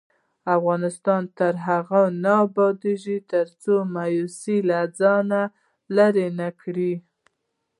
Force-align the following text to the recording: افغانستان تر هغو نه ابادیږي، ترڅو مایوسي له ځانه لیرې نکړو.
افغانستان 0.57 1.21
تر 1.37 1.53
هغو 1.67 2.03
نه 2.23 2.33
ابادیږي، 2.45 3.17
ترڅو 3.31 3.75
مایوسي 3.95 4.57
له 4.69 4.79
ځانه 4.99 5.41
لیرې 5.95 6.27
نکړو. 6.41 6.93